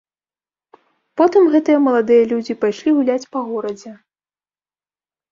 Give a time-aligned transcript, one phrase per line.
[1.19, 3.93] Потым гэтыя маладыя людзі пайшлі гуляць па горадзе.